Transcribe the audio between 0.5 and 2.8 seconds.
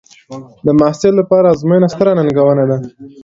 د محصل لپاره ازموینه ستره ننګونه ده.